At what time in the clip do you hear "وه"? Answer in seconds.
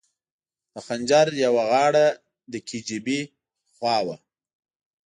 4.05-4.17